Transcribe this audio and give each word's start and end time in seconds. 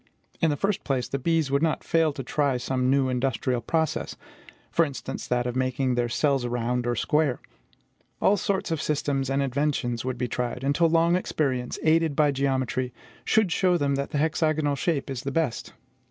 In 0.41 0.49
the 0.49 0.57
first 0.57 0.83
place, 0.83 1.07
the 1.07 1.19
bees 1.19 1.51
would 1.51 1.61
not 1.61 1.83
fail 1.83 2.11
to 2.13 2.23
try 2.23 2.57
some 2.57 2.89
new 2.89 3.07
industrial 3.07 3.61
process; 3.61 4.15
for 4.71 4.83
instance, 4.83 5.27
that 5.27 5.45
of 5.45 5.55
making 5.55 5.93
their 5.93 6.09
cells 6.09 6.43
round 6.47 6.87
or 6.87 6.95
square. 6.95 7.39
All 8.19 8.35
sorts 8.35 8.71
of 8.71 8.81
systems 8.81 9.29
and 9.29 9.43
inventions 9.43 10.03
would 10.03 10.17
be 10.17 10.27
tried, 10.27 10.63
until 10.63 10.89
long 10.89 11.15
experience, 11.15 11.77
aided 11.83 12.15
by 12.15 12.31
geometry, 12.31 12.91
should 13.25 13.51
show 13.51 13.77
them 13.77 13.93
that 13.93 14.09
the 14.09 14.17
hexagonal 14.17 14.75
shape 14.75 15.07
is 15.07 15.21
the 15.21 15.29
best. 15.31 15.71